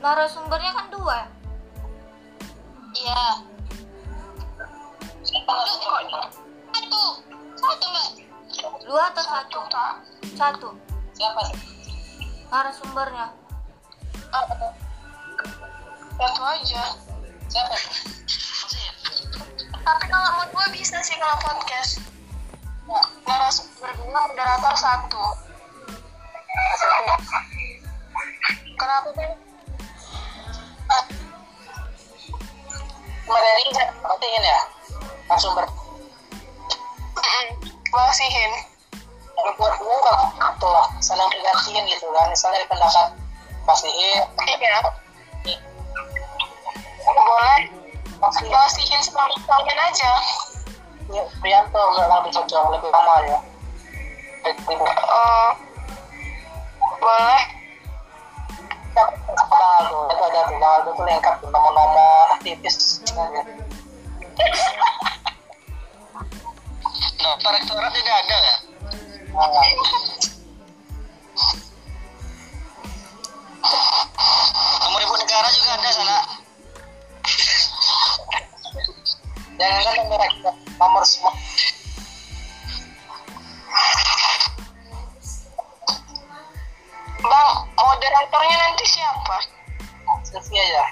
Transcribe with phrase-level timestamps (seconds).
[0.00, 1.18] narasumbernya kan dua.
[1.20, 1.24] ya?
[2.96, 3.24] Iya.
[6.72, 7.02] Satu.
[7.60, 8.08] Satu mbak.
[8.88, 9.60] Dua atau satu?
[10.34, 10.68] Satu.
[11.12, 11.42] Siapa?
[12.48, 13.26] Narasumbernya.
[16.16, 16.84] Satu aja.
[17.52, 17.76] Siapa?
[19.80, 22.00] Tapi kalau mau dua bisa sih kalau podcast.
[23.28, 25.24] Narasumber dua, moderator satu.
[28.80, 29.49] Kenapa?
[33.30, 33.64] Materi
[34.02, 34.60] pentingin ya
[35.30, 35.66] langsung ber
[37.90, 38.52] Basihin.
[39.34, 43.06] kalau buat gue kan tuh saling bergantian gitu kan misalnya dari pendapat
[43.66, 44.22] pastiin
[45.42, 45.58] Iya.
[47.02, 47.58] Boleh.
[48.46, 50.12] Basihin selama kalian aja.
[51.10, 53.38] ya, Prianto nggak lebih cocok lebih lama ya
[55.10, 55.50] Oh.
[57.00, 57.59] Boleh.
[58.94, 63.00] Sama Aldo itu ada tuh Aldo tuh lengkap nomor-nomor aktivis
[67.20, 68.56] Nah, rektorat juga ada ya?
[69.36, 69.68] nah,
[74.80, 76.18] Nomor ibu negara juga ada sana.
[79.60, 80.20] jangan kan nomor
[80.80, 81.36] nomor semua
[88.00, 89.36] moderatornya nanti siapa?
[90.24, 90.84] Sylvia ya?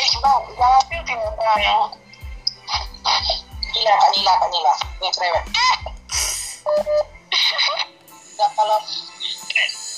[0.00, 1.92] Eh, bang, jangan pilih orang yang
[3.76, 4.72] Nila kak Nila kak Nila.
[4.80, 5.44] Ini cerewet
[8.32, 8.80] Nggak kalau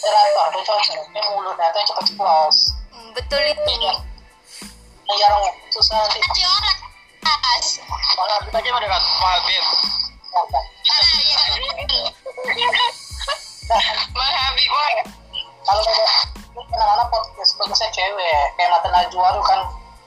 [0.03, 3.63] moderator tuh cocok ini mulut atau cepat ceplos Hmm, betul itu.
[3.63, 3.95] Iya.
[5.23, 5.39] jarang
[5.71, 6.79] susah nanti Nanti orang.
[8.19, 10.67] Malah kita aja udah Pak
[19.17, 19.61] tuh kan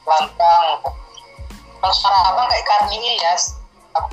[0.05, 0.65] lantang
[1.79, 3.55] kalau suara abang kayak Karni Ilyas
[3.95, 4.09] aku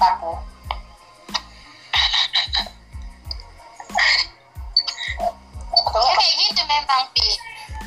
[5.77, 7.29] atau Ya kayak gitu memang, Pi.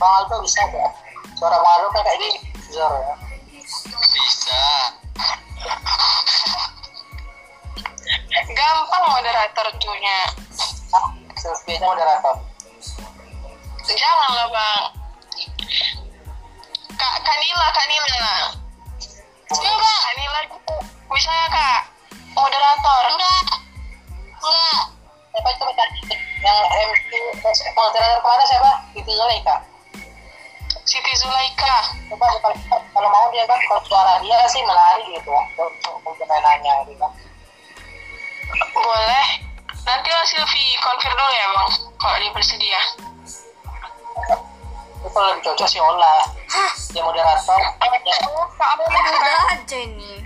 [0.01, 0.89] Bang Aldo bisa ya
[1.37, 2.37] suara Bang Aldo kan kayak gini
[2.73, 3.15] Zor ya
[4.09, 4.63] Bisa.
[8.49, 10.19] Gampang moderator tuhnya.
[10.95, 11.05] ah,
[11.37, 12.35] Sylvia moderator
[13.89, 14.83] Jangan lah, Bang.
[16.99, 18.19] Kak Kanila, Kanila.
[19.47, 19.93] Coba.
[20.11, 20.75] Kanila gitu.
[21.15, 21.81] Bisa ya, Kak?
[22.35, 23.01] Moderator.
[23.15, 23.45] Enggak.
[24.43, 24.81] Enggak.
[25.29, 25.89] siapa itu kan
[26.43, 27.09] yang MC
[27.77, 29.55] moderator ke mana siapa itu Zulaika
[30.89, 31.75] Siti Zulaika.
[32.09, 32.57] coba kalau,
[32.91, 37.11] kalau mau dia kan kalau suara dia sih menarik gitu ya nanya gitu kan
[38.73, 39.27] Boleh.
[39.85, 41.71] Nanti lah Silvi konfir dulu ya, Bang.
[42.01, 42.81] Kalau dia bersedia.
[44.99, 46.15] Itu lebih cocok sih Ola
[46.91, 47.59] dia moderator.
[47.59, 48.17] Ya,
[48.89, 50.19] Udah aja ini.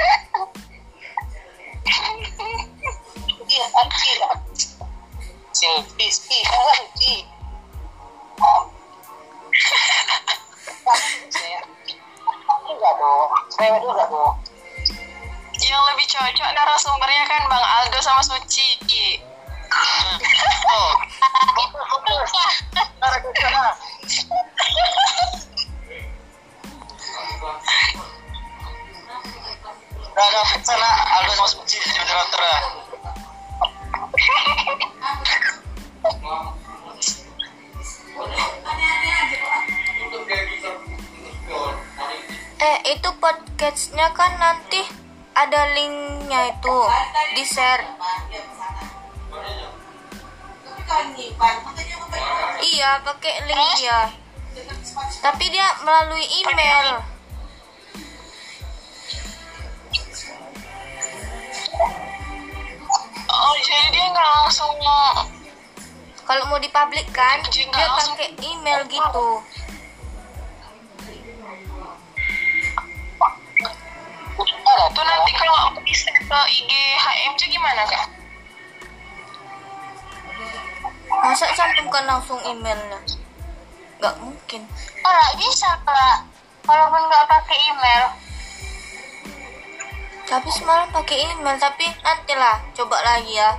[3.44, 4.20] iya anjir
[5.54, 7.28] Silvi Silvi
[13.04, 14.36] dong cewek juga dong
[15.64, 19.22] Yang lebih cocok narasumbernya kan Bang Aldo sama Suci.
[19.72, 20.92] Oh.
[24.04, 24.20] Udah
[30.28, 30.90] ada fix sana
[31.20, 32.60] Aldo sama Suci jadi moderator ya.
[42.64, 44.84] Eh, itu podcastnya kan nanti
[45.32, 46.78] ada linknya itu
[47.40, 47.88] di share
[52.74, 53.74] iya pakai link eh?
[53.86, 54.02] dia
[55.22, 57.06] tapi dia melalui email
[63.30, 64.74] oh jadi dia nggak langsung
[66.25, 69.28] kalau mau dipublikkan dia pakai email gitu
[74.34, 78.12] oh, itu nanti kalau aku bisa ke IG HMC gimana kak?
[81.24, 83.00] Masa cantumkan langsung emailnya?
[84.04, 84.68] Gak mungkin.
[85.08, 86.28] Oh, nggak bisa, Kak.
[86.68, 88.04] Walaupun nggak pakai email.
[90.28, 93.56] Tapi semalam pakai email, tapi nantilah coba lagi ya.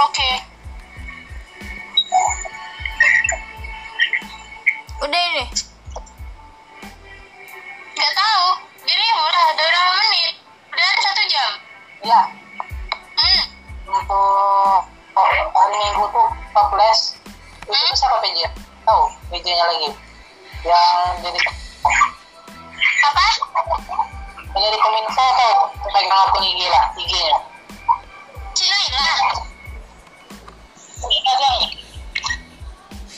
[0.00, 0.30] Oke.
[5.04, 5.44] Udah ini.
[7.92, 8.48] Nggak tahu.
[8.88, 10.34] Jadi udah, udah berapa menit?
[10.72, 11.50] Udah satu jam.
[12.00, 12.22] ya
[13.16, 13.42] Hmm.
[13.92, 17.16] untuk oh, hari minggu tuh 14
[17.66, 18.38] itu bisa apa PJ
[18.86, 19.02] tahu
[19.32, 19.90] PJ nya lagi.
[20.62, 20.88] Yang
[21.26, 21.40] jadi
[23.06, 23.26] Apa?
[24.56, 25.52] yang jadi kominfo atau
[25.84, 27.38] pegang akun IG lah IG nya.
[28.56, 29.20] Cina hilang.
[31.06, 31.50] ada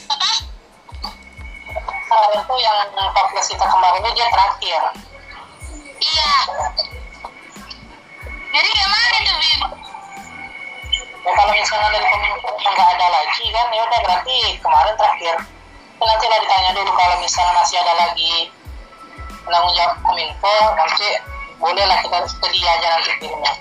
[0.08, 0.30] Apa?
[2.48, 4.82] tuh yang 14 kita kemarin itu dia terakhir
[11.48, 13.66] kalau misalnya dari kominfo nggak ada lagi kan?
[13.72, 15.34] Ya udah berarti kemarin terakhir.
[15.96, 18.52] Nanti lah ditanya dulu kalau misalnya masih ada lagi
[19.48, 21.08] penanggung jawab kominfo nanti
[21.56, 23.52] boleh lah kita ke dia aja nanti kirimnya.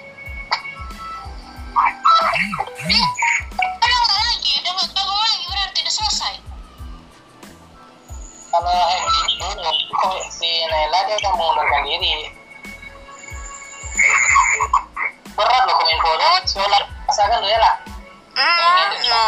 [3.56, 4.52] Udah nggak lagi.
[4.60, 5.44] Udah nggak gabung lagi.
[5.48, 6.36] Berarti udah selesai.
[8.52, 8.84] kalau
[9.40, 12.36] dulu kok si Naila dia udah mengundurkan diri?
[15.40, 17.76] Berat loh kominfo nya seolah rasakan dulu ya lah
[18.38, 19.26] Hmm, no.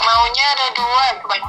[0.00, 1.44] Maunya ada dua, Bang.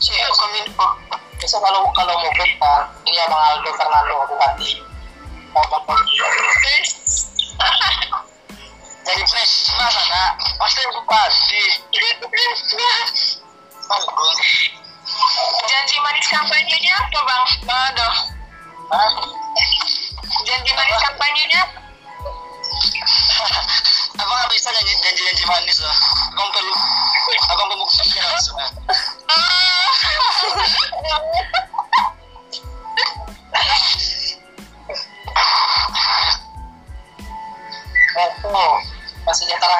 [0.00, 0.88] Cek kominfo.
[1.36, 2.72] besok kalau kalau mau kita
[3.04, 4.80] ini abang Aldo Fernando Bupati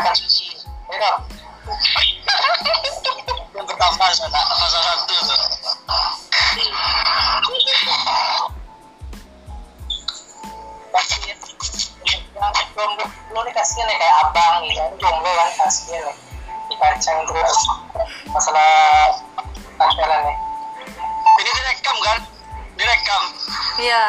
[0.02, 0.44] mensejahterakan suci
[0.90, 1.12] ya
[3.52, 5.40] Yang pertama sana fase satu tuh.
[10.92, 11.38] kasihin
[12.36, 16.16] yang jomblo lu nih kasihin nih kayak abang gitu kan jomblo kan kasihin nih
[16.68, 17.60] dikacang terus
[18.28, 18.68] masalah
[19.78, 20.36] pacaran nih
[21.32, 22.18] Ini direkam kan?
[22.76, 23.22] Direkam.
[23.80, 24.02] Iya.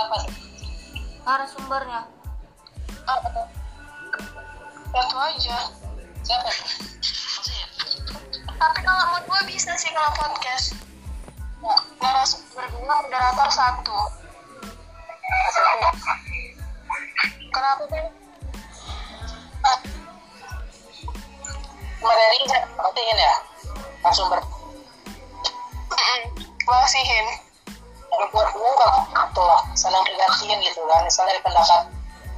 [0.09, 0.33] siapa sih
[1.21, 2.01] Narasumbernya.
[4.89, 5.57] Satu aja.
[6.25, 6.49] siapa
[8.57, 10.73] Tapi kalau mood gue bisa sih kalau podcast.
[12.01, 13.99] Narasumber dua, moderator satu.
[17.53, 18.05] Kenapa sih?
[22.01, 22.49] Kemarin
[22.79, 23.35] pentingin ya
[24.01, 24.41] langsung ber
[25.93, 26.21] Mm-mm.
[26.65, 27.48] Masihin.
[28.09, 31.81] Buat kalau gitu lah saling bergantian gitu kan misalnya dari pendapat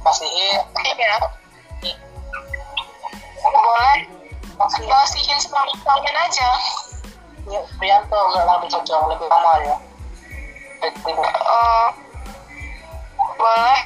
[0.02, 0.58] pastiin
[1.82, 1.96] Iya.
[3.42, 3.98] Boleh.
[4.54, 5.74] pasti Masihin selama
[6.14, 6.50] aja.
[7.50, 9.76] ya, Prianto nggak lebih cocok lebih lama ya
[10.82, 10.90] Eh,
[13.38, 13.78] boleh.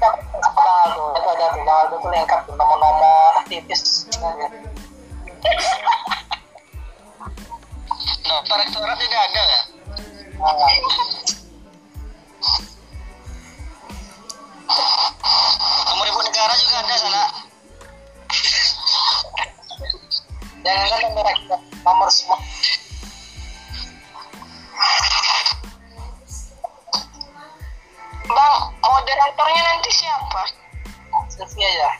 [0.00, 0.16] Bang
[0.56, 4.46] Aldo itu ada tuh Bang Aldo tuh lengkap nomor-nomor aja.
[8.30, 9.60] Nah, Rektorat tidak ada ya?
[10.40, 10.72] Nomor
[16.08, 17.28] ibu negara juga ada sana.
[20.64, 21.28] jangan kan nomor
[21.84, 22.40] nomor semua.
[28.24, 30.42] Bang, moderatornya nanti siapa?
[31.28, 31.90] Sylvia ya.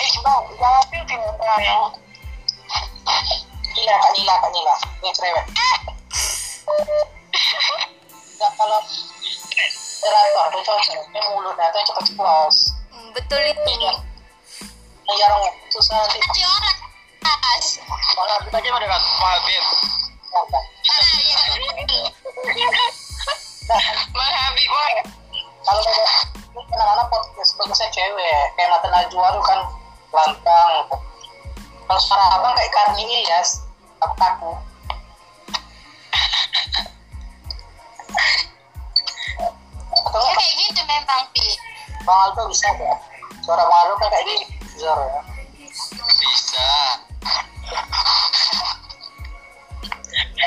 [0.00, 1.20] Eh, bang, jangan pilih
[1.60, 1.84] yang
[3.76, 4.34] Nila Kak Nila.
[4.56, 4.74] Nila
[5.04, 5.44] yang cerewet
[6.70, 7.09] nggak
[8.60, 8.78] kalau
[10.00, 12.56] moderator tuh cocok dia mulutnya tuh cepat ceplos
[12.90, 13.72] Hmm, Betul itu.
[13.80, 13.96] yang
[15.16, 17.64] jarang susah nanti Jelas.
[18.14, 19.00] malah Kita aja pada Pak.
[19.00, 19.64] Habib.
[24.10, 24.70] Bang Habib,
[25.60, 25.82] kalau
[26.70, 28.42] anak-anak podcast bagusnya cewek.
[28.54, 29.58] Kayak Mata Najwa tuh kan
[30.10, 30.72] lantang.
[31.86, 33.66] Kalau suara abang kayak Karni Ilyas
[33.98, 34.56] aku takut
[42.04, 42.94] Bang Aldo bisa ya
[43.44, 44.44] suara Bang Aldo kan kayak gini
[44.80, 45.22] Zoro ya
[45.70, 46.70] Bisa.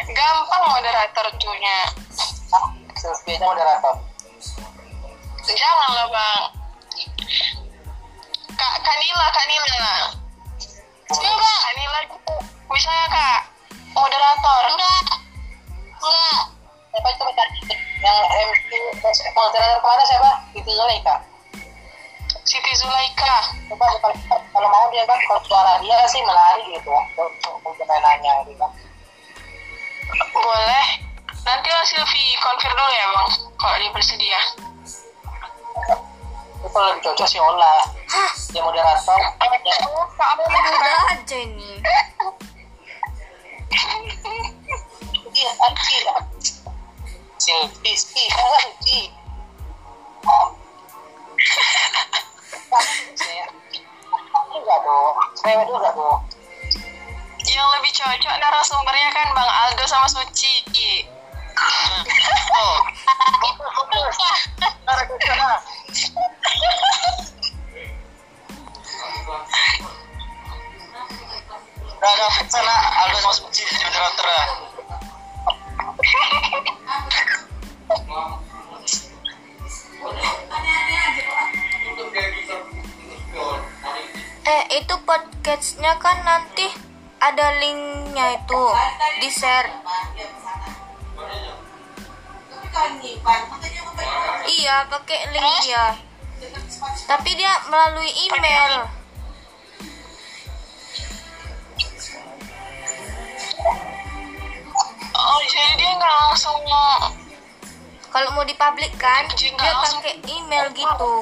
[0.04, 1.80] Gampang moderator tunya.
[2.52, 2.68] ah,
[3.00, 3.96] Sylvia nya moderator
[5.44, 6.44] Jangan lah, Bang.
[8.56, 9.84] Kak Kanila, Kanila.
[11.12, 11.58] Enggak.
[11.68, 11.98] Kanila
[12.72, 13.42] bisa ya, Kak?
[13.92, 14.62] Moderator.
[14.72, 15.04] Enggak.
[16.00, 16.40] Enggak.
[16.94, 17.50] siapa itu Kak?
[18.04, 18.70] yang MC
[19.32, 21.16] moderator kemarin siapa itu Zulaika
[22.54, 23.50] Siti Zulaika.
[23.66, 24.14] coba kalau,
[24.54, 27.02] kalau mau dia kan kalau suara dia sih melari gitu ya
[27.50, 28.70] untuk nanya gitu kan
[30.30, 30.86] Boleh.
[31.50, 33.30] Nanti lah Silvi konfir dulu ya, Bang.
[33.58, 34.38] Kalau dia bersedia.
[36.64, 37.76] itu kalau lebih cocok sih Ola
[38.56, 39.20] dia moderator
[39.66, 39.76] ya
[40.54, 41.82] Udah aja ini.
[45.34, 45.98] iya Anci
[47.42, 49.10] Silvi Silvi
[52.74, 52.90] Dong
[57.46, 60.66] Yang lebih cocok narasumbernya kan Bang Aldo sama Suci.
[62.54, 62.78] Oh,
[65.06, 65.62] ke sana.
[72.04, 72.28] udah ada
[73.06, 74.26] Aldo sama Suci jadi moderator
[85.54, 86.66] podcastnya kan nanti
[87.22, 88.64] ada linknya itu
[89.22, 89.70] di share.
[94.50, 95.94] Iya pakai link dia.
[97.06, 98.90] Tapi dia melalui email.
[105.14, 106.66] Oh, jadi dia nggak langsung
[108.10, 111.14] Kalau mau dipublik kan Jadi dia pakai email gitu.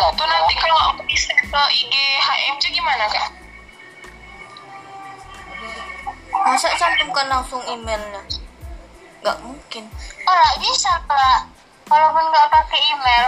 [0.00, 1.92] Ada Tuh nanti kalau bisa ke IG
[2.24, 3.28] HMC gimana kak?
[6.32, 8.24] Masa cantumkan langsung emailnya?
[9.20, 9.84] Gak mungkin.
[10.24, 11.52] Oh, nggak bisa, Kak.
[11.92, 13.26] Walaupun nggak pakai email.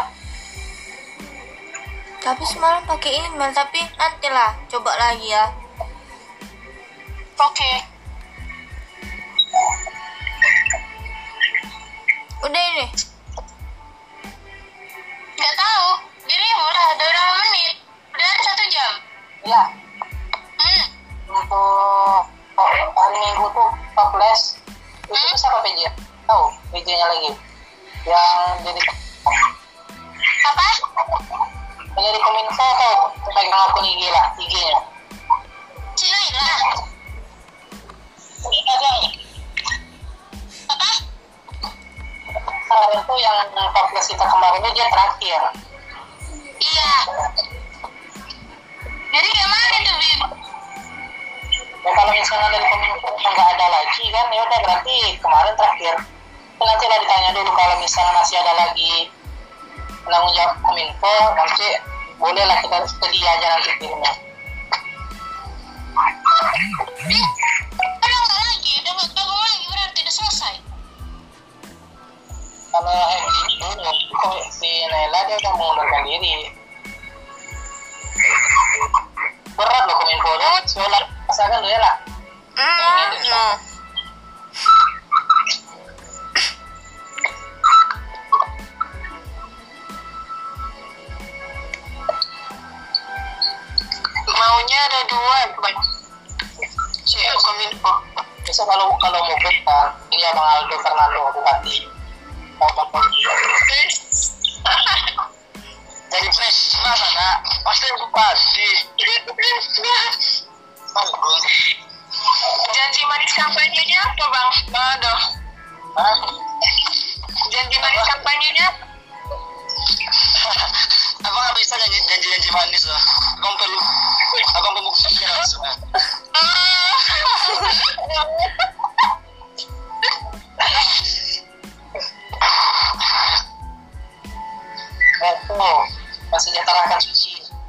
[2.25, 5.52] Tapi semalam pakai email tapi nantilah coba lagi ya.
[7.37, 7.73] Oke.
[12.49, 12.87] Udah ini.
[15.37, 16.12] Nggak tahu.
[16.33, 17.75] Jadi udah ada berapa menit?
[18.09, 18.91] Udah ada satu jam.
[19.43, 19.62] ya
[20.55, 20.85] Hmm.
[21.29, 22.23] untuk
[22.55, 24.62] oh, hari minggu tuh 14
[25.11, 25.91] itu siapa PJ
[26.25, 27.31] tahu PJ nya lagi
[28.07, 28.81] yang jadi
[30.47, 30.67] Apa?
[31.93, 32.97] yang jadi kominfo tuh
[33.29, 34.79] pegang akun IG lah IG nya
[35.93, 36.47] Si Laila.
[38.47, 38.91] ada
[40.71, 40.91] Apa?
[42.62, 45.41] kemarin tuh yang 14 podcast kita kemarin ini dia terakhir
[51.83, 55.95] ya kalau misalnya dari kominfo nggak ada lagi kan ya udah berarti kemarin terakhir.
[56.62, 59.11] Ya, nanti lah ditanya dulu kalau misalnya masih ada lagi
[60.07, 61.67] penanggung jawab kominfo nanti
[62.23, 64.12] bolehlah kita ke dia aja nanti kirimnya.
[72.73, 76.35] Kalau Hendy dulu kok si Naila dia udah mengundurkan diri.
[79.59, 81.05] Berat loh kominfo dia sholat
[81.51, 81.97] dulu ya lah.
[94.33, 95.79] Maunya ada dua, Bang.
[97.43, 97.93] Kominfo.
[98.43, 99.55] besok kalau kalau mau kan
[100.11, 101.87] ini abang Aldo Fernando bupati
[102.59, 102.71] mau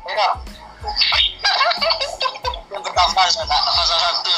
[0.04, 0.36] Ya dong?
[2.74, 4.32] Yang pertama sana, pasal satu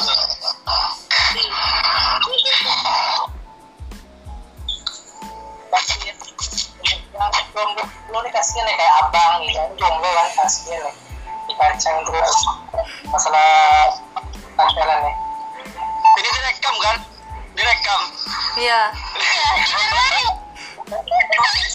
[7.55, 9.59] jomblo nih kasian ya kayak abang gitu.
[9.59, 10.95] Kan jomblo kan kasian nih.
[11.51, 12.39] Dikacang terus.
[13.11, 13.47] Masalah
[14.55, 15.15] pacaran nih.
[16.15, 16.95] Ini direkam kan?
[17.55, 18.01] Direkam.
[18.55, 18.81] Iya.